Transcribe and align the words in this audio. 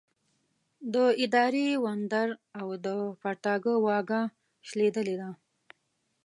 د 0.93 0.95
اداري 1.23 1.67
وندر 1.85 2.27
او 2.59 2.67
د 2.85 2.87
پرتاګه 3.21 3.73
واګه 3.85 4.21
شلېدلې 4.67 5.15
ده. 5.21 5.29